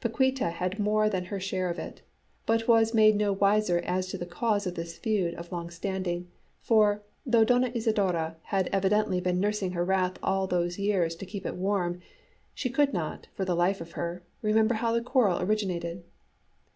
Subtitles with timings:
[0.00, 2.02] Paquíta had more than her share of it,
[2.46, 6.28] but was made no wiser as to the cause of this feud of long standing;
[6.60, 11.44] for, though Doña Isidora had evidently been nursing her wrath all those years to keep
[11.44, 12.00] it warm,
[12.54, 16.04] she could not, for the life of her, remember how the quarrel originated.